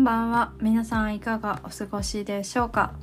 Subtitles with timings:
[0.00, 0.52] んばんは。
[0.62, 2.94] 皆さんいかがお過ごしでしょうか？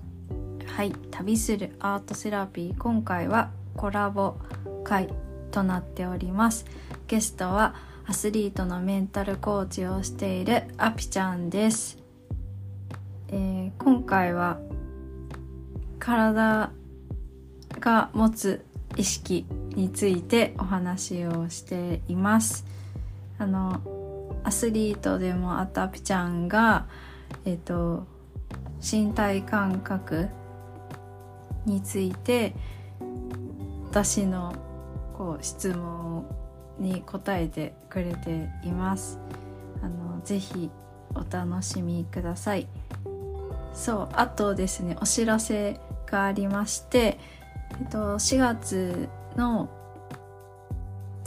[0.66, 4.38] はい旅するアートセラピー今回はコラボ
[4.84, 5.08] 会
[5.52, 6.66] となっております。
[7.06, 7.76] ゲストは
[8.08, 12.00] アスリートのメンタルコーチをしているアピちゃんです、
[13.28, 14.58] えー、今回は
[16.00, 16.72] 体
[17.80, 22.66] が持つ意識についてお話をしています。
[23.38, 23.82] あの
[24.48, 26.88] アスリートでもあったアピちゃんが、
[27.44, 28.08] えっと、
[28.80, 30.30] 身体感覚
[31.66, 32.56] について
[33.90, 34.56] 私の
[35.18, 36.26] こう質問
[36.80, 39.20] に答えてくれています。
[39.82, 40.72] あのぜひ
[41.14, 42.70] お楽しみください。
[43.74, 47.20] そうあとですねお知らせがありまして、
[47.82, 49.70] えっと、4月の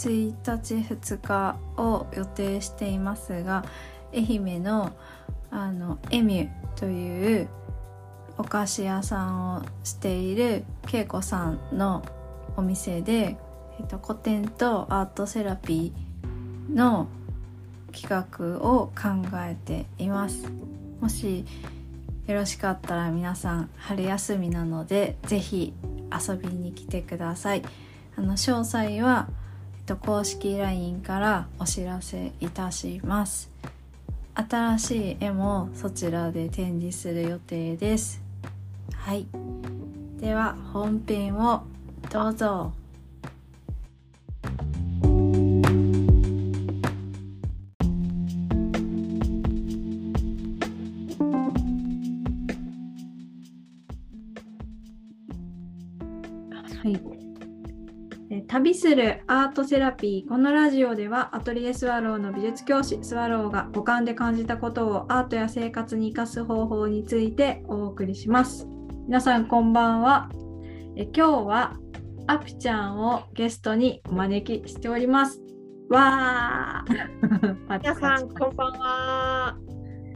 [0.09, 3.65] 1日2日を予定していますが
[4.15, 4.93] 愛媛の
[5.51, 7.49] あのエミュという
[8.39, 12.03] お菓子屋さんをしている恵子さんの
[12.57, 13.37] お店で、
[13.79, 17.09] えっと、古典とアートセラピーの
[17.93, 20.51] 企画を考えています。
[21.01, 21.45] もし
[22.27, 25.73] よろしかったら皆さん春休みなので是非
[26.29, 27.63] 遊びに来てください。
[28.17, 29.29] あの詳細は
[29.91, 33.51] と公式 LINE からお知らせいたします。
[34.35, 38.23] 新しい絵もそちらで展示する予定です。
[38.95, 39.27] はい。
[40.21, 41.65] では本編を
[42.09, 42.80] どうぞ。
[58.81, 68.67] するアートセラピーこのラジオではアトリエスワローの美術教師スワローが五感で感じたことをアートや生活に生かす方法についてお送りします。
[69.07, 70.31] 皆さんこんばんは。
[70.97, 71.77] え今日は
[72.27, 75.43] アピちゃんをゲストにお招きしております。
[75.91, 77.57] わー。
[77.85, 79.59] 皆さんこんばんは、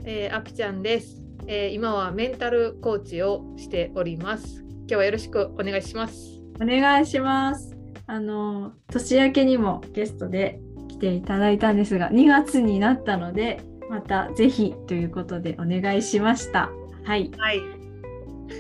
[0.07, 4.63] えー、アピちゃんです、えー、今はメンタルコーチをしております。
[4.63, 6.41] 今日はよろしくお願いします。
[6.63, 7.74] お願いします
[8.07, 16.71] あの年明けにもゲストで来ていただいたんですが2月になったのでまたぜひということでお願いしました。
[17.05, 17.61] はい、はい、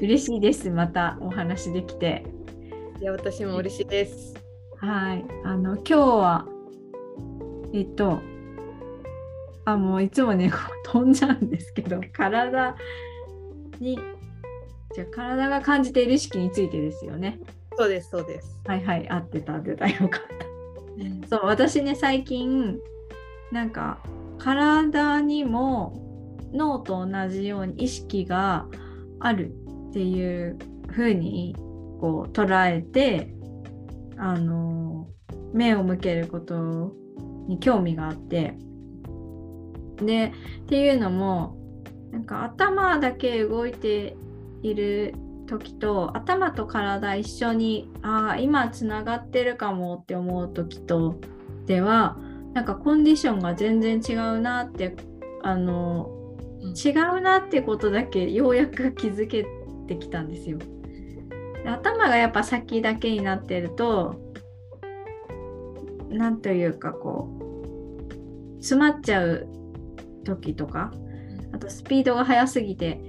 [0.02, 2.24] 嬉しいですまたお話できて。
[3.00, 4.34] いや私も嬉しいです。
[4.76, 5.24] はい。
[5.44, 6.46] あの今日は
[7.72, 8.20] えっと
[9.64, 10.52] あもういつもね
[10.84, 12.76] 飛んじゃうんですけど体
[13.80, 13.98] に
[14.94, 17.38] じゃ体が感じている意識についてですよね
[17.76, 18.60] そうですそうです。
[18.66, 20.46] はいはい合ってた合ってたよかった。
[20.96, 22.78] うん、そう私ね最近
[23.52, 23.98] なんか
[24.38, 28.66] 体にも脳と同じように意識が
[29.20, 29.52] ある
[29.90, 30.58] っていう
[30.88, 31.56] 風に
[32.00, 33.34] こう捉えて
[34.16, 35.08] あの
[35.52, 36.94] 目を向けること
[37.48, 38.56] に興味があって
[39.96, 40.32] で
[40.62, 41.56] っていうのも
[42.10, 44.16] なんか頭だけ動いて
[44.62, 45.14] いる
[45.46, 51.20] 時と頭と体一緒にああ今つながってるかもって思う時と
[51.66, 52.16] では
[52.54, 54.94] なんかコンディションが全然違うなって
[55.42, 56.08] あの、
[56.62, 59.44] 違うなってことだけようやく気づけ
[59.86, 60.58] てきたんですよ。
[61.66, 64.16] 頭がやっぱ先だけになってると
[66.10, 67.28] 何というかこ
[68.10, 69.48] う詰まっちゃう
[70.24, 70.92] 時とか
[71.52, 73.00] あとスピードが速すぎて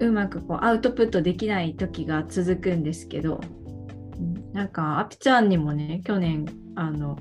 [0.00, 3.40] うまくこうアウトプットできない時が続くんですけど
[4.52, 7.16] なんかアピちゃんにもね去年あの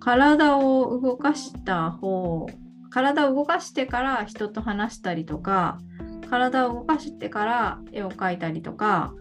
[0.00, 2.46] 体を動かした方
[2.90, 5.78] 体を動かしてから人と話したりとか
[6.28, 9.14] 体を動かしてから絵を描いたりとか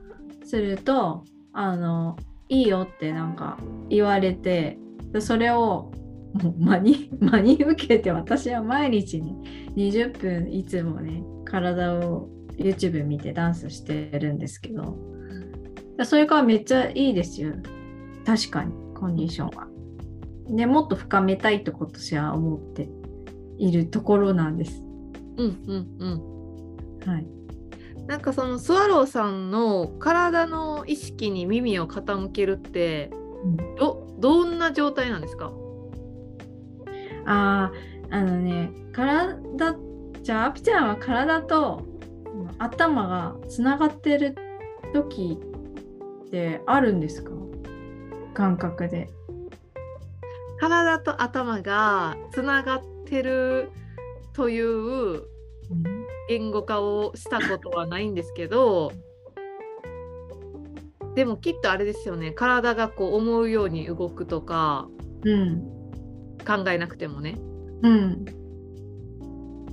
[0.46, 2.18] するとあの
[2.50, 3.58] いいよってなんか
[3.90, 4.78] 言われて
[5.20, 5.92] それを
[6.34, 14.98] もう真に 真に受けて私は毎日に20分いつもね体を YouTube 見てダンスしてるんですけど、
[16.04, 17.54] それからめっちゃいいですよ。
[18.26, 19.68] 確かに、コンディションは。
[20.50, 22.90] でもっと深めたいと今年は思って
[23.58, 24.84] いるところなんです。
[25.38, 27.10] うんうんうん。
[27.10, 27.28] はい。
[28.08, 33.12] なんかそのスワローさんの体の意識に耳を傾けるって、
[33.44, 35.54] うん、どどんな状態なんですか？
[37.26, 37.72] あ
[38.12, 39.38] ああのね体
[40.22, 41.82] じゃあアピちゃんは体と
[42.60, 44.36] 頭がつながってる
[44.94, 45.38] 時
[46.26, 47.32] ってあるんですか？
[48.34, 49.10] 感覚で。
[50.60, 53.70] 体と頭がつながってる
[54.34, 55.24] という
[56.30, 58.92] 言語化をしたことはないんですけど、
[61.16, 62.32] でもきっとあれですよね。
[62.32, 64.88] 体がこう思うように動くとか、
[65.24, 65.62] うん、
[66.48, 67.36] 考えなくてもね、
[67.84, 68.26] うん、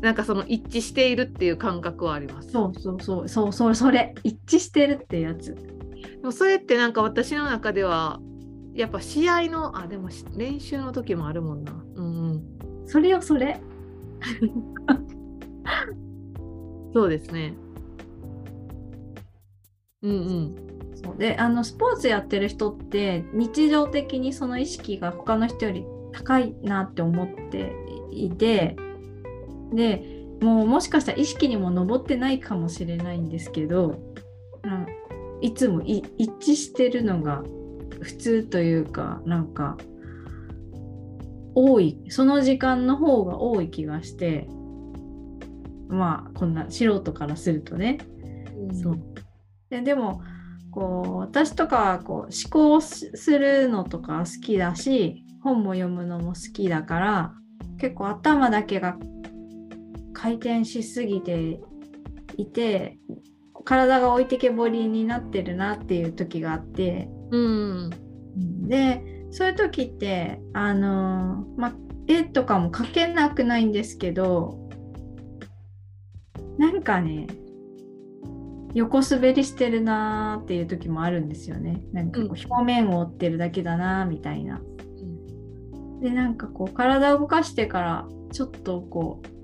[0.00, 2.50] なんかその一致しているっていう感覚はあります。
[2.50, 5.54] そうそうそうそうそうそれ一致してるってやつ。
[5.54, 5.62] で
[6.22, 8.20] もそれってなんか私の中では
[8.74, 11.72] やっぱ試合のあでも練習の時もあるもんな。
[11.96, 12.42] うん、うん、
[12.86, 13.60] それよそれ。
[16.92, 17.54] そうですね。
[20.02, 20.56] うんうん。
[21.02, 27.72] そうであのスポーツやってる人って日常的にその意識が他の人より高いなって思って
[28.10, 28.76] いて
[29.72, 34.00] でもうもしかしたら意識にも上ってないかもしれないんですけど
[35.40, 36.04] いつも一
[36.40, 37.42] 致してるのが
[38.00, 39.76] 普通というかなんか
[41.54, 44.48] 多いその時間の方が多い気がして
[45.88, 47.98] まあこんな素人からするとね、
[48.70, 48.98] うん、そう。
[49.68, 50.22] ででも
[50.70, 57.34] こう私とかこう思考するのとか好きだし本も読むのも好きだから
[57.78, 58.96] 結構頭だけが
[60.20, 61.60] 回転しすぎて
[62.36, 62.98] いて
[63.64, 67.90] 体が置いてけぼりになってるなっていう時があって、うん、
[68.68, 71.72] でそういう時ってあのまあ
[72.06, 74.58] 絵とかも描けなくないんですけど
[76.58, 77.26] なんかね
[78.74, 81.82] 横滑りしてるなーっていう時もあるんですよね。
[81.92, 84.60] なんかこう表面を追ってるだけだなみたいな。
[84.60, 85.04] う
[85.96, 89.39] ん、でなんかこう体を動かしてからちょっとこう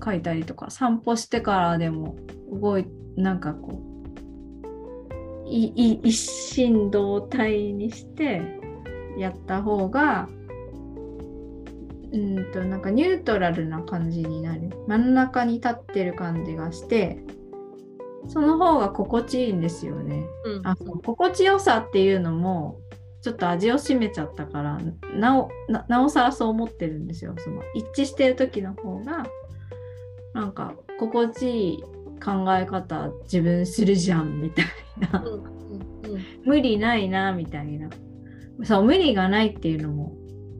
[0.00, 2.16] 描いたりとか散歩してからでも
[2.50, 2.86] 動い
[3.16, 3.90] なんかこう
[5.46, 8.40] 一心同体にして
[9.18, 10.28] やった方が
[12.12, 17.22] うんとなんかニュートラルな感じになる真ん中に立ってる感じがして
[18.28, 20.26] その方が心地いいんですよね。
[20.44, 22.78] うん、あそう心地よさっていうのも
[23.22, 24.78] ちょっと味を占めちゃったから
[25.14, 27.34] なおなおさらそう思ってるんですよ。
[27.38, 29.26] その一致してる時の方が
[30.34, 31.82] なんか心地いい
[32.22, 34.66] 考え方自分するじゃんみたい
[35.12, 35.40] な、うんうんう
[36.18, 37.88] ん、無理ないなみたいな。
[38.62, 40.14] そう無理がないっていうのも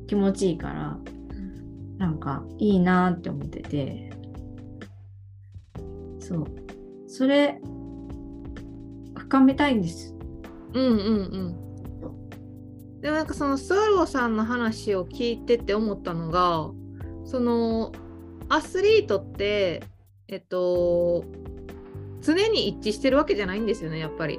[0.07, 0.99] 気持ちいいから
[1.99, 4.11] なんかいいなって思ってて。
[6.19, 6.47] そう。
[7.07, 7.61] それ
[9.17, 10.15] 深めたいんです。
[10.73, 10.99] うんうんう
[12.97, 13.01] ん。
[13.01, 16.71] でもなんかそのスワローさんの話を聞いてて思ったのが
[17.25, 17.91] その
[18.51, 19.83] アスリートって
[20.29, 21.25] えっと
[22.21, 24.39] 常に一致してるわけじゃないんですよねやっぱり。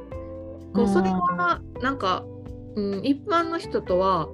[0.74, 2.24] こうそれはなんか、
[2.76, 4.30] うん、一般の人とは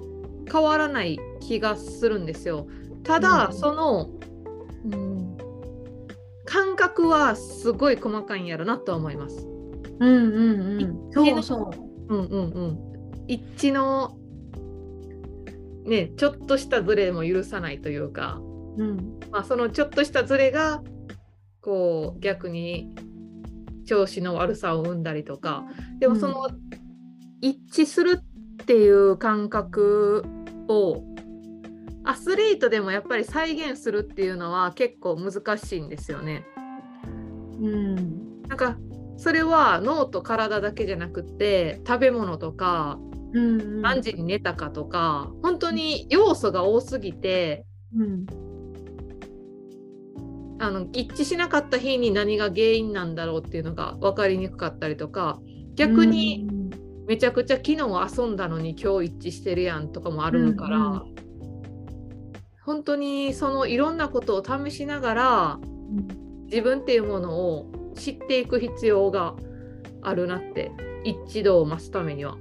[0.50, 2.68] 変わらない気がするんですよ。
[3.02, 4.10] ただ、うん、その、
[4.84, 5.36] うん、
[6.44, 9.48] 感覚はすごい細かいんやろなと思います。
[10.00, 11.12] うんうんうん。
[11.12, 11.70] そうそ
[12.08, 12.14] う。
[12.14, 12.78] うんうんうん。
[13.26, 14.16] 一致の
[15.84, 18.40] ねちょっとしたズレも許さないというか、
[18.78, 19.20] うん。
[19.30, 20.82] まあ、そのちょっとしたズレが
[21.60, 22.94] こう逆に
[23.84, 25.64] 調子の悪さを生んだりとか
[25.98, 26.60] でもその、うん、
[27.40, 28.20] 一致する
[28.62, 30.24] っていう感覚
[30.68, 31.02] を
[32.04, 36.46] アスリートでもやっぱり再現するっていうのは結構難しいんですよね。
[37.60, 38.78] うん、なんか
[39.16, 42.98] それは脳と体だけじゃなくて食べ物とか、
[43.32, 48.26] うんうん、何時に寝たかとか本当に要素が多すぎて、うん、
[50.60, 55.38] あの一致しなかった日に何が原因なんだろうっていうのが分かりにくかったりとか
[55.74, 56.48] 逆に
[57.06, 57.76] めちゃくちゃ昨日
[58.20, 61.14] 遊んだのに今日一致してるやんとかもあるから、うんうん、
[62.64, 65.58] 本当にそのいろんなことを試しながら、
[66.46, 69.36] 自分っていうものを知っていく必要が
[70.02, 70.70] あるなって
[71.04, 72.36] 一致度を増すためには。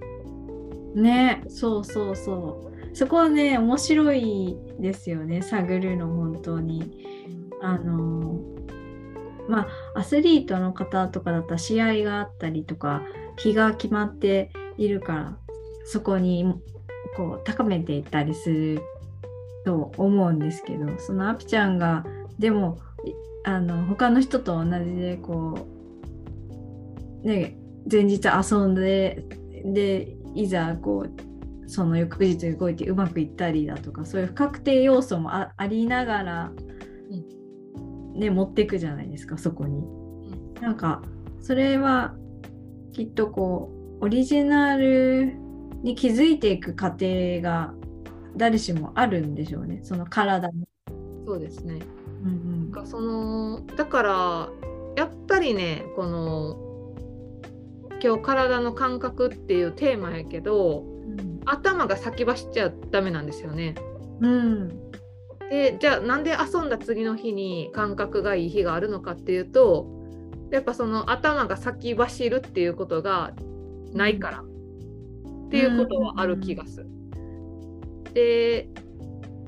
[0.95, 7.36] ねそうそうそうそこはね面白いですよね探るの本当に。
[7.61, 8.39] あの
[9.47, 13.01] まあアスリートの方とかだったら試合があったりとか
[13.37, 15.37] 日が決まっているから
[15.85, 16.53] そこに
[17.15, 18.81] こう高めていったりする
[19.65, 22.05] と思うんですけどそのアピちゃんが
[22.39, 22.79] でも
[23.43, 25.67] あの他の人と同じでこ
[27.23, 27.57] うね
[27.89, 29.23] 前日遊んで
[29.65, 36.51] でいざこうその翌日動いてうまくいったりだとかそういう不確定要素もありながら
[38.17, 39.83] ね持っていくじゃないですかそこに。
[40.61, 41.01] なんか
[41.41, 42.15] それは
[42.91, 43.71] きっとこ
[44.01, 45.33] うオリジナル
[45.83, 47.73] に気づいていく過程が
[48.35, 50.67] 誰しもあるんでしょうねその体に。
[51.25, 51.79] そうですね。
[52.23, 54.49] うんかそのだから
[54.95, 56.57] やっぱりねこの
[58.03, 63.75] 今日体の感覚っていうテーマやけどうん頭が先走っちゃダメなんですよね。
[64.19, 64.69] うん
[65.49, 69.87] でじゃあなんで遊んだ次の日に感覚がいい日があるのかっていうと
[70.51, 73.33] やっぱその頭が先走るっていうことが
[73.93, 76.87] ないからっていうことはある気がする。
[78.13, 78.69] で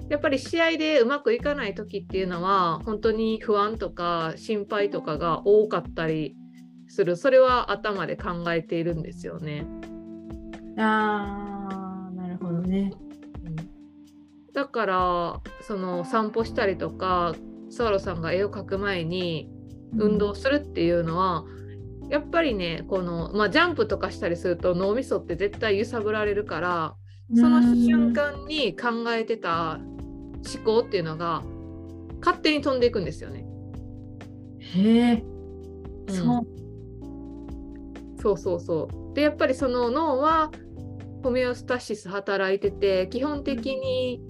[0.09, 6.35] やっぱり試合でうまくいかない時っていうのは本当に不安とか心配とかが多かったり
[6.87, 9.67] するそれは頭で考えているんですよね。
[10.77, 12.91] あーなるほどね。
[14.59, 17.33] だからその散歩したりとか
[17.69, 19.49] スワローさんが絵を描く前に
[19.97, 21.45] 運動するっていうのは、
[22.09, 26.95] やっぱりねこの、まあ、ジャンプとかしたりすると脳みそって絶対揺さぶられるから
[27.35, 31.41] その瞬間に考えてた思考っていうのが
[32.19, 33.45] 勝手に飛んでいくんですよね。
[34.59, 35.23] へえ、
[36.09, 38.21] うんそう。
[38.21, 39.15] そうそうそう。
[39.15, 40.51] でやっぱりその脳は
[41.23, 44.21] ホメオスタシス働いてて基本的に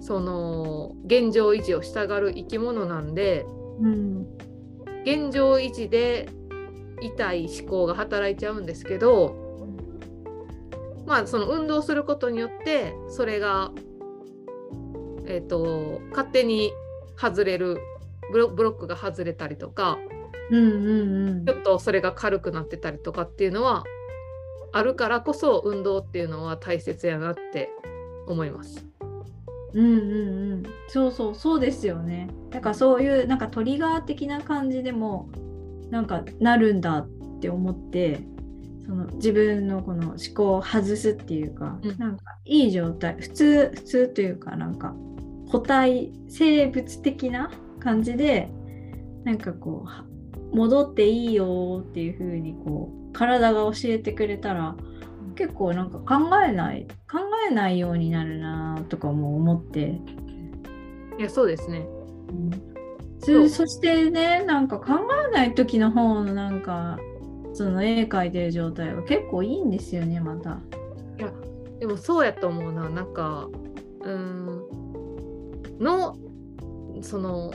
[0.00, 3.46] その現状維持をしたがる生き物なんで
[3.80, 4.26] うん
[5.04, 6.28] 現状維持で
[7.00, 9.34] 痛い思考が働いちゃうんですけど
[11.06, 13.72] まあその運動することによってそれが
[15.26, 16.72] えっ、と勝手に
[17.16, 17.78] 外れる
[18.32, 19.98] ブロブロックが外れたりとか
[20.50, 23.84] うんうんうんちょっとそれが軽くなってたりとかっていうのは
[24.72, 27.70] あるからこそ運動っていうのは大切やなって
[28.26, 28.87] 思います。
[29.74, 30.62] うんうんうん。
[30.88, 32.28] そうそうそうですよね。
[32.50, 35.30] だからそういうなんかトリガー的な感じでも
[35.90, 37.08] なんかなるんだっ
[37.40, 38.20] て思って
[38.86, 41.98] その自分のこの思考を外すっていうか、うん。
[41.98, 44.94] なんかいい状態普通普通というかなんか
[45.50, 48.50] 個体生物的な感じで
[49.24, 50.04] なんかこうは
[50.52, 54.74] 戻っていいよっていう風にこう体が教えてくれたら
[55.38, 60.00] 結構なんか考えない考えないようになるなとかも思って、
[61.16, 61.86] いやそうですね。
[63.20, 64.94] そそしてねなんか考
[65.28, 66.98] えない時の方のなんか
[67.52, 70.58] その絵描いてる状態は結構いいんですよねまた。
[71.18, 71.32] いや
[71.78, 73.48] でもそうやと思うななんか
[74.00, 76.16] うーんの
[77.00, 77.52] その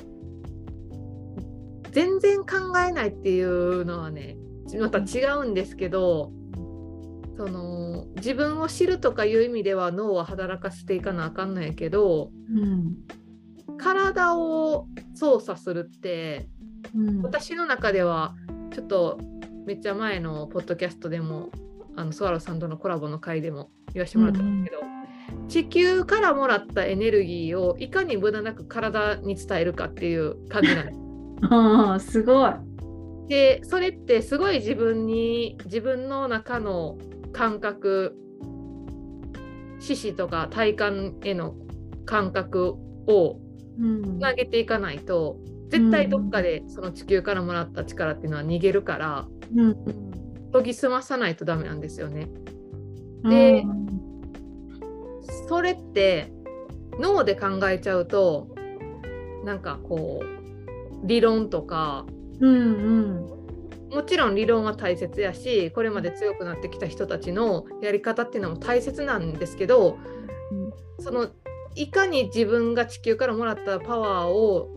[1.91, 4.37] 全然考えないっていうのはね
[4.79, 6.31] また違うんですけど
[7.35, 12.95] その自分を知るとかいう意味では脳は働かせていかなあかんのやけどうん
[13.77, 16.47] 体を操作するって
[16.95, 18.35] うん私の中では
[18.71, 19.19] ちょっと
[19.65, 21.49] めっちゃ前のポッドキャストでも
[21.95, 24.93] あのスワローさんとのコラボの回でも言わせてもらったんですけど、
[25.47, 30.99] 地球からもらったエネルギーをいかに無駄なく体に伝えるかっていう感じなんです。
[31.51, 32.51] あーすごい。
[33.27, 36.97] でそれってすごい自分に自分の中の
[37.33, 38.15] 感覚
[39.79, 41.55] 四肢とか体感への
[42.05, 42.75] 感覚
[43.07, 43.39] を
[43.79, 44.03] うん。
[44.03, 45.37] つなげていかないと
[45.69, 49.75] 絶対どっかでその地球からもらった力っていうのは逃げるからうん。
[50.53, 52.29] 研ぎ澄まさないとダメなんですよね。
[53.23, 53.87] でうん。
[55.47, 56.31] それって
[56.99, 58.55] 脳で考えちゃうと
[59.43, 62.05] なんかこう理論とか
[62.39, 63.42] うんうん
[63.93, 69.97] もちろん理論は大切やしこれまで強くなってきた人たちのやり方っていうのも大切なんですけど
[70.99, 71.29] その
[71.75, 74.69] いかに自分が地球からもらったパワーを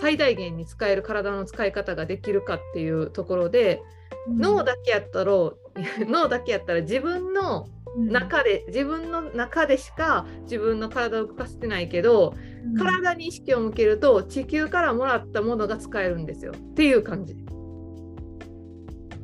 [0.00, 3.82] 最大限に使える体の使い方ができるかっていうところで、
[4.28, 5.32] 脳だけやったら
[6.08, 12.76] 脳だけやったら自分の中で自分の中でしか自分の体を動かせてないけどうん。
[12.76, 16.52] 体に意識を向けると地球からもらったものが使えるんですよ。
[16.52, 17.36] っていう感じ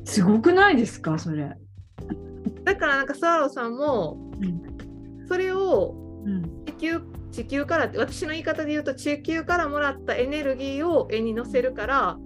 [0.08, 1.18] すごくないですか？
[1.18, 1.54] それ。
[2.64, 4.18] だからなんかサーロさんも
[5.28, 6.64] それをうん。
[6.64, 7.00] 地球
[7.30, 12.18] 地球からって私の言い方で言うと地球からもらったエネルギーを絵に乗せるから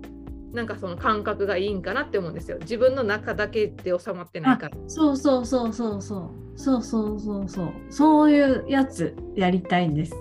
[0.53, 2.59] なんかその感覚がいいんかなって思うんですよ。
[2.61, 4.77] 自分の中だけで収まってないから。
[4.87, 6.59] そうそうそうそうそう。
[6.59, 7.73] そうそうそうそう。
[7.91, 10.15] そういうやつやりたいんです。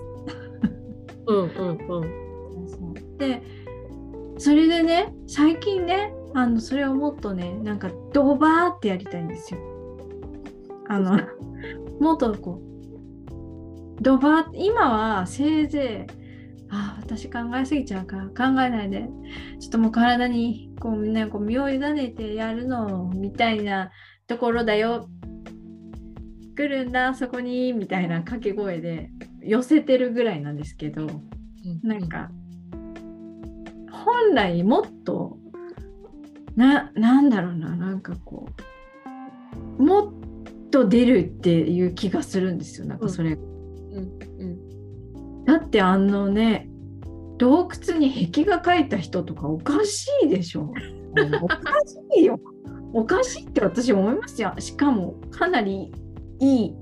[1.28, 3.18] うんうんうん。
[3.18, 3.40] で
[4.38, 9.60] それでね最近ねあのそれをもっとねなんかドバーってやりたいんですよ。
[10.88, 11.18] あの
[12.00, 12.60] もっとこ
[13.98, 16.12] うドバー今はせいぜい
[16.70, 19.08] あ私考えすぎちゃうから考えないで
[19.60, 23.90] ちょっともう体にこうみんなこう身を委ねてやるのみたいな
[24.26, 25.08] ところだよ
[26.56, 29.10] 来るんだそこにみたいな掛け声で
[29.42, 31.06] 寄せてるぐらいなんですけど
[31.82, 32.30] なんか
[33.90, 35.38] 本来もっと
[36.56, 38.48] ななんだろうななんかこ
[39.78, 40.12] うもっ
[40.70, 44.44] と出るっていう気がするんですよなんかそれ、うんう
[45.40, 45.44] ん。
[45.44, 46.68] だってあのね
[47.38, 50.72] 洞窟に壁画描いた人とかおかしいでしょ。
[51.42, 51.58] おか
[52.14, 52.38] しいよ。
[52.92, 54.54] おかしいって私思いますよ。
[54.58, 55.92] しかもかなり
[56.38, 56.74] いい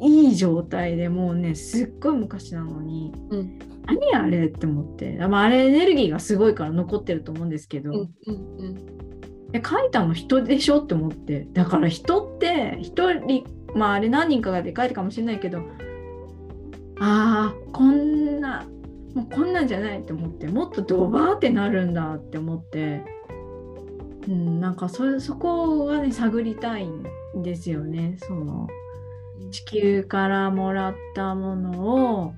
[0.00, 3.12] いい状態でもうねすっごい昔なのに。
[3.30, 8.86] うん何あれって思って、まあ、あれエネルギーがすごいから残ってると思うんですけど、うんうんうん。
[9.52, 11.46] え書いたの人でしょって思って。
[11.52, 15.62] だから人って一人まああれ何人かがで書いたかもしれないけど
[17.00, 18.66] あーこんな
[19.14, 20.46] もうこんなんじゃないって思って。
[20.48, 23.04] もっとドバーってなるんだって思って、
[24.26, 28.16] うん、なんかそそこはね探りたいんですよね。
[28.22, 28.66] その
[29.50, 32.34] 地球からもらったものを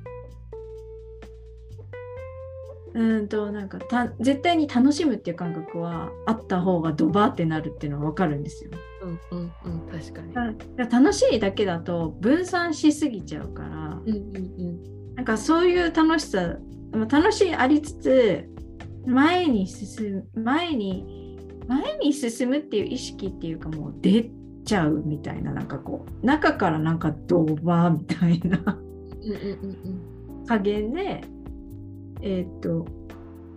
[2.97, 8.71] うんとなんかた絶対に楽しむっていう感覚はあった方がドバーってなるっていうのは分かるんですよ。
[9.03, 10.91] うんうんうん確かに。
[10.91, 16.57] 楽しいだけだと分散しすぎちゃうからうんうんなんかそういう楽しさ
[16.93, 18.49] まあ楽しいありつつ
[19.07, 21.39] 前に進む前に
[21.69, 24.31] 前に進むっていう意識っていうかもう出
[24.65, 28.59] ちゃうみたいななんかこう中からなんかドバーみたいな
[29.23, 29.37] うんうん
[30.41, 31.23] うん加減で
[32.23, 32.87] えーっと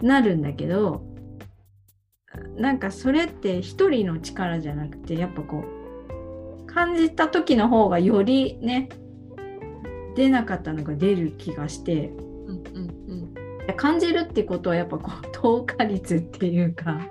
[0.01, 1.03] なるんだけど
[2.55, 8.89] なんかそれって一人の力じゃなくてやっぱこう感じた時の方がよりね
[10.15, 13.33] 出なかったのが出る気がしてうんうん
[13.67, 13.75] うん。
[13.75, 17.07] 感じるってことはやっぱこう透過率っていうか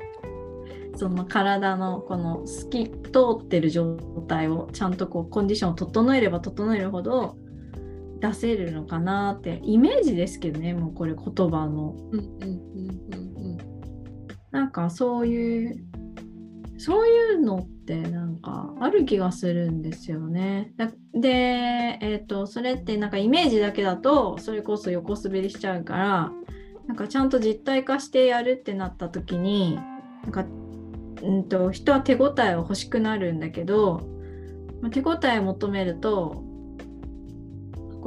[0.96, 7.36] その体のこの透き通ってる状態をちゃんとこうコンディションを整えれば整えるほど
[8.20, 11.94] 出せるのかなってイメージですけどねもうこれ言葉の
[14.50, 15.84] なんかそういう
[16.78, 20.72] そういうのってなんかある気がするんですよね。
[20.76, 21.28] だで、
[22.00, 26.32] えー、とそれってなんかイメージだけだとそれこそ横滑りしちゃうから
[26.86, 29.76] なんかちゃんと実体化してやるってなった時に
[30.22, 30.44] なんか、
[31.22, 34.00] うん、と人は手応えを欲しくなるんだけど
[34.80, 36.44] まあ手応えを求めると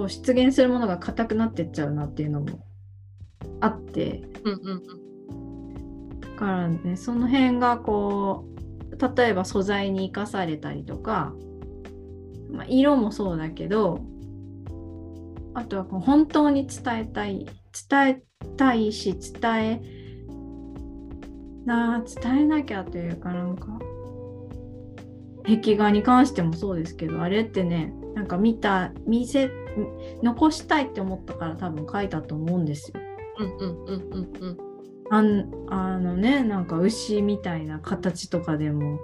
[0.02, 2.66] こう出現するものが硬くなってっちゃうなっていうのも
[3.60, 4.24] あって。
[4.44, 8.46] うんうんうんだからねその辺がこ
[9.00, 11.36] う例えば素材に生かされたりとか、
[12.50, 14.02] まあ、色もそうだけど
[15.54, 17.46] あとはこう本当に伝えたい
[17.90, 18.24] 伝え
[18.58, 19.82] たいし伝え
[21.66, 23.68] な伝えなきゃというかなんか
[25.44, 29.50] 壁画に関してもそうですけどあれってねなんか見た見せ
[30.22, 33.00] 残したいって思ったから多分書いたと思うんですよ。
[33.40, 34.58] うんうんうんうんうん
[35.10, 39.00] あんあのねなんか牛みたいな形とかでも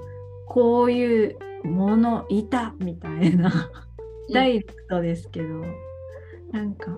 [0.48, 3.70] こういうものいたみたいな
[4.34, 5.48] ダイレクトですけど、
[6.52, 6.98] なんか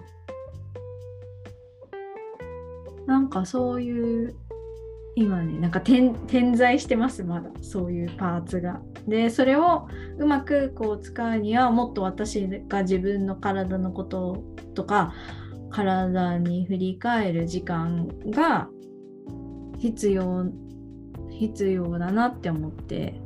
[3.07, 4.35] なんかそういう
[5.19, 8.79] 今ねなんか点点在してますまだそういうパーツが。
[9.05, 14.41] でそれをうまくこう使うにはもっと私が自分の体のこと
[14.75, 15.13] とか
[15.71, 18.69] 体に振り返る時間が
[19.77, 20.45] 必要
[21.29, 23.19] 必要だなって思って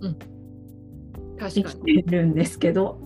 [0.00, 2.98] 生確かにきてるんですけど。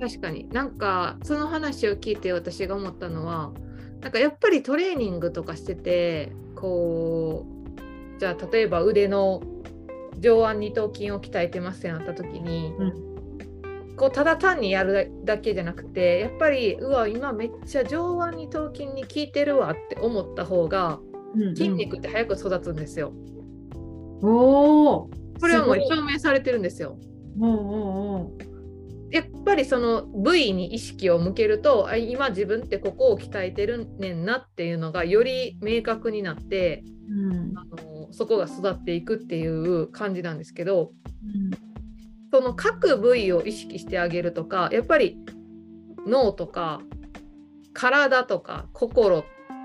[0.00, 3.52] 確かになんかその話を聞いて私が思ったのは
[4.02, 7.55] なんかやっぱりトレーニングとかしててこう
[8.18, 9.42] じゃあ例えば腕の
[10.18, 12.72] 上腕二頭筋を鍛えてますってなった時に、
[13.96, 21.00] こうただ単にやるだけじゃなくてやっぱりうわ今めっちゃ上腕二頭筋に効いてるわって思った方が
[21.54, 23.12] 筋肉って早く育つんですよ。
[24.22, 26.98] うんうん、おおこれはもう証明されてるんですよ。
[27.40, 27.60] おうおう
[28.16, 28.56] おう
[29.12, 37.52] やっぱりその部位に意識を向けるとあ今自分ってここを鍛えてるねんなっていうのがより明確になってうん。
[37.56, 40.92] あのそこが育っていくっていう感じなんですけど
[41.24, 41.50] うん。
[42.32, 45.16] その各部位を意識してあげるとかやっぱり
[46.06, 46.80] 脳とか
[47.72, 49.24] 体とか心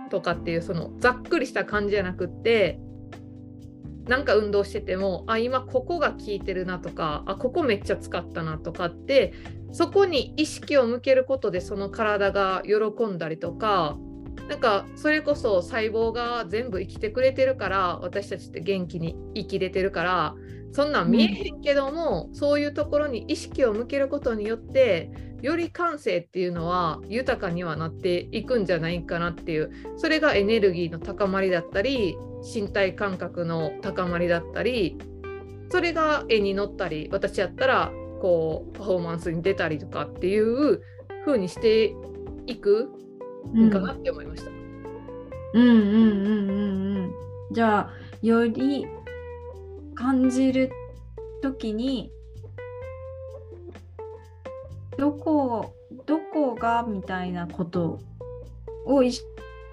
[0.10, 2.80] とかっていうそのざっくりした感じじゃなくって
[4.08, 9.34] なんか運動しててもあ今ここが効いてるなとかあここめっちゃ使ったなとかって
[9.71, 13.97] そこに意識を向けることでその体が喜んだりとか
[14.51, 20.35] なんかそれこそ細胞が全部生きてくれてるから私たちって元気に生きれてるから
[20.73, 25.09] そんなん見えへんけども、うん、そういうところに意識を向けることによって
[25.41, 34.97] より感性っていうのは豊かにはなっていくんじゃないかなっていうそれがエネルギーの高まりだったり身体感覚の高まりだったり
[35.69, 40.81] それが絵に乗ったり私やったらこうパフォーマンスに出たりとかっていう
[41.25, 41.95] 風にして
[42.47, 42.89] いく
[43.56, 44.51] んかなって思いました。
[45.54, 47.12] うん、うん、うんうんうんうん
[47.51, 47.89] じゃあ
[48.21, 48.88] より
[49.95, 50.71] 感じる
[51.41, 52.12] 時に
[54.97, 55.73] どこ
[56.06, 57.99] どこがみたいなこと
[58.86, 59.12] を意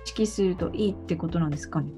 [0.04, 1.92] 識するといいってことなんですかね？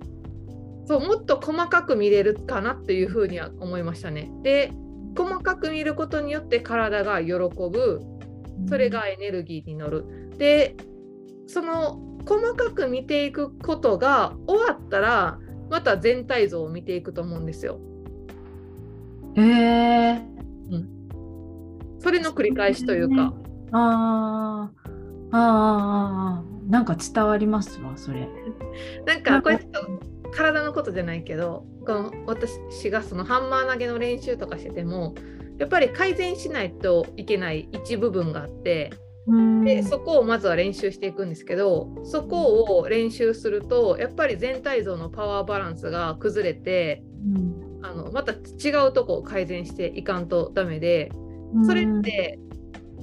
[0.86, 4.30] そうもっと細かく見れるかなっていうふうには思いましたね。
[4.42, 4.72] で
[5.16, 8.00] 細かく見ることによって体が喜ぶ
[8.68, 10.04] それがエネルギーに乗る。
[10.36, 10.76] で
[11.50, 17.80] その細かく見ていくことが終わったらまた全体像を見ていくと思うんですよ。
[19.34, 21.98] へえー、うん。
[21.98, 23.34] それの繰り返しというか。
[23.72, 24.70] あ
[25.32, 28.28] あああなんか伝わりますわそれ。
[29.06, 35.14] なんかこれちょっと体のことじゃないけどこの私がそのハンマー投げの練習とかしてても
[35.58, 38.90] やっぱり改善しないといけない一部分があって
[39.64, 51.12] でそこをまずは練習していくんですけどそこを練習するとやっぱり全体像のパワーバランスが崩れて、うん、あのまた違うとこを改善していかんとダメで
[51.66, 52.38] それって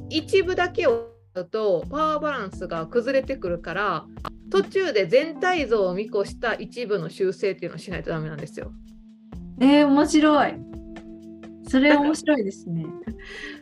[0.10, 4.06] 一部だけをやるとパワーバランスが崩れてくるから
[4.50, 8.72] 途中で全体像を見越した一部の修正っていうのをしないとダメなんですよ。
[9.60, 10.54] えー、面白い。
[11.70, 12.86] それ面白いですね。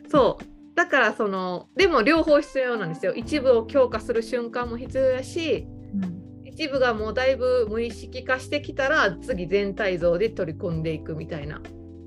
[0.08, 3.14] そうだからそのでも両方必要なんですよ。
[3.14, 11.62] 一部を強化する瞬間も必要だし、うん、一部がもうだいぶ無意識化してきたら次全体像で取り込んでいくみたいな。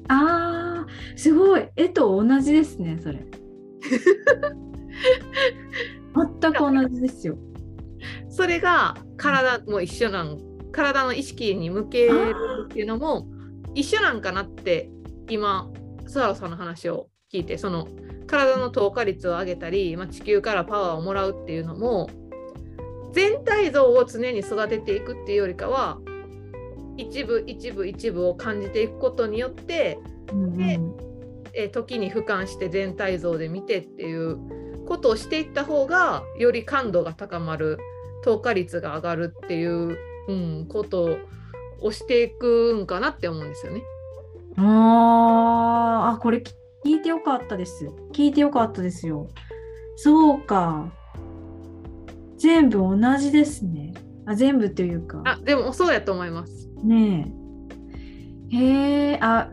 [0.08, 1.68] あーすごい。
[1.76, 3.26] 絵と同じですねそれ。
[6.42, 7.38] 全く同じですよ。
[8.30, 10.38] それが体も一緒なん
[10.72, 13.28] 体の意識に向けるっていうのも
[13.74, 14.92] 一緒なんかなって
[15.28, 15.72] 今
[16.06, 17.88] スワロさんの話を聞いてその
[18.30, 22.10] 体の透過率を上げたり、まあ、地球からパワーをもらうっていうのも
[23.12, 26.00] 全体像を常に育てていくっていうよりかは
[26.98, 30.00] 一部一部一部を感じていくことによって、
[30.58, 30.80] で
[31.54, 37.80] え時に俯瞰して全体像で見てっていうことをしていった方がより感度が高まる
[38.24, 41.18] 透過率が上がるっていう、うん、こと
[41.82, 43.82] をしていくんかなって思うんですよね。
[44.58, 46.44] ああこれ
[46.86, 47.88] 聞いてよかったです。
[48.14, 49.28] 聞いてよかったですよ。
[49.98, 50.92] そうか。
[52.38, 53.94] 全部同じですね。
[54.26, 55.22] あ、全部というか。
[55.26, 56.70] あ、でもそうやと思います。
[56.84, 57.34] ね
[58.52, 58.58] え。
[58.58, 59.52] へえ、あ、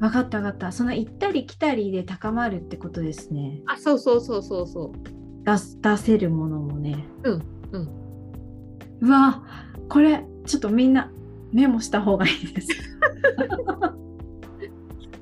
[0.00, 0.72] 分かった分かった。
[0.72, 3.60] その行ったり来たりで高まるってことですね。
[3.66, 5.14] あ、そうそうそうそうそう。
[5.44, 7.06] 出出せるものもね。
[7.24, 7.88] うんうん。
[9.00, 9.44] うわ、
[9.88, 11.10] これちょっとみんな
[11.52, 12.68] メモした方がいいです。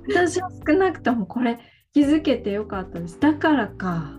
[0.09, 1.59] 私は少なくともこれ
[1.93, 3.21] 気づけてよかったです。
[3.21, 4.19] だからか。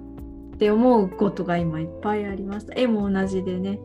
[0.53, 2.73] って思うことが今いっぱいありました。
[2.75, 3.79] 絵も同じでね、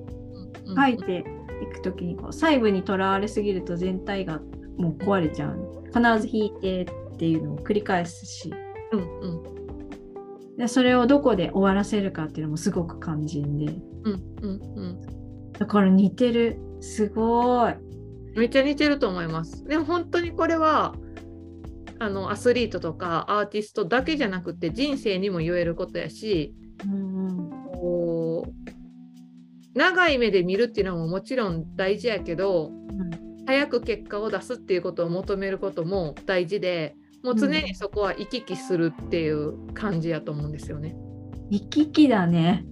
[0.76, 1.24] 描いて
[1.62, 4.40] いく時にこう細部にとらわれすぎると全体が
[4.76, 5.82] もう壊れちゃう。
[5.86, 8.52] 必ず引いてっていうのを繰り返すし、
[8.92, 13.72] うんうん、でそれをどこで終わらせるかっていうのもすごく肝心で、
[14.04, 16.58] うんうんうん、だから似てる。
[16.80, 17.74] すごい。
[18.36, 19.64] めっちゃ似てると思います。
[19.64, 20.94] でも本当にこれは
[22.00, 28.70] あのアスリートとかアーティストだけじゃなくて人生にも言えることやし、うんこう
[29.78, 40.96] 長い目で見るっていうのももちろん大事やけど、うん、早く結果を出すっていうことを求めることも大事でもう常にそこは行き来するっていう感じやと思うんですよね。
[41.50, 42.64] 行き来だね。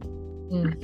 [0.50, 0.80] うん、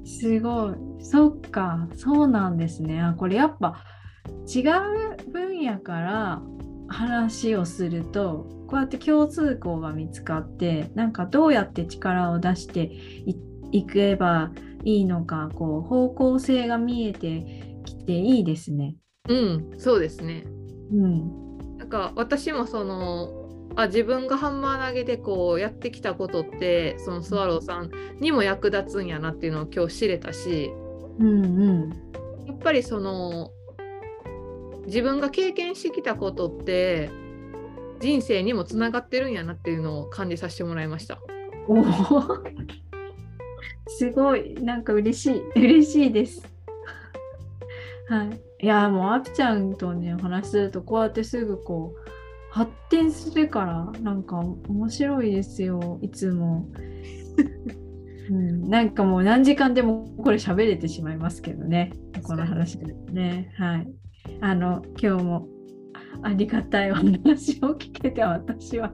[0.04, 0.74] すごい。
[1.02, 3.00] そっか、そうなんですね。
[3.00, 3.82] あこれやっぱ
[4.46, 6.42] 違う分野から
[6.88, 12.90] 話をするとこうやって共通項が見つかってなんかどうやって力を出して
[13.72, 14.50] いけば
[14.84, 18.96] いいのかこう方向性が見えてきていいですね。
[19.28, 20.44] うんそうですね。
[20.92, 23.40] うん、なんか私もその
[23.76, 27.90] あ自分がハンマー投げでこうやってきたことってそのスワローさん
[28.20, 30.72] にも役立つんやなっていうのを今日知れたし、
[31.18, 31.90] うんうん、
[32.46, 33.50] やっぱりその
[34.86, 37.10] 自分が経験してきたことって
[38.00, 41.18] 人生にもつながってるんやなっていうのを感じさせてもらいました。
[41.68, 41.84] お
[43.86, 46.42] すごいなんか嬉しい 嬉しいです。
[48.08, 48.40] はい。
[48.64, 52.10] いやもうアピちゃんとね話するとこうやってすぐこう
[52.50, 56.66] 発展するからなんか面白いですよいつも。
[58.30, 63.52] うん、なんかもう何時間でもこれ喋れてしまいますけどねこの話でね。
[63.56, 63.92] はい。
[64.40, 65.48] あの今日も
[66.22, 68.92] ありがたいお話を聞けて私は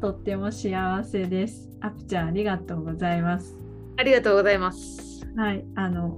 [0.00, 1.70] とっても幸せです。
[1.80, 3.58] アピちゃんありがとうございます。
[3.96, 5.26] ありがとうございます。
[5.36, 6.16] はい、あの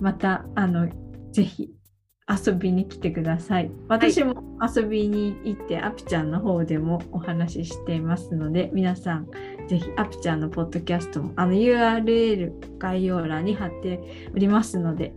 [0.00, 0.88] またあの
[1.32, 1.70] ぜひ
[2.28, 3.70] 遊びに来てください。
[3.88, 9.28] 私も遊びに行って、アピちゃんの方でもお話ししていますので、皆さん
[9.68, 15.14] ぜひアピちゃんのポッドキャストもあの URL 概要欄に貼っておりますので、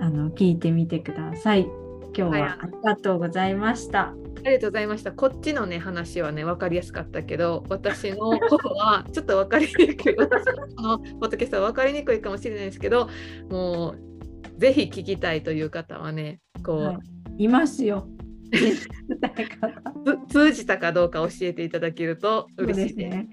[0.00, 1.68] あの聞いてみてください。
[2.16, 4.08] 今日はいはありがとうございました。
[4.08, 5.12] ありがとうございました。
[5.12, 10.16] こっちのね話はね分かりやすかったけど、私の方は ちょっと分かりにくい。
[10.16, 13.08] 私のこのポッドキャストは分かりにくいかもしれないですけど、
[13.50, 16.98] もうぜひ聞きたいという方はね、こう、は
[17.38, 18.08] い、いますよ。
[20.28, 23.16] 通じたかどうか教えていただけると嬉しいです。
[23.16, 23.28] ね。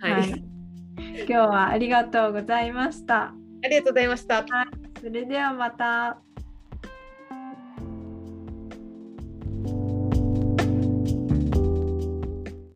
[0.00, 0.52] はい、はい
[0.96, 3.34] 今日はありがとうございました。
[3.64, 4.44] ありがとうございました。
[5.02, 6.31] それではまた。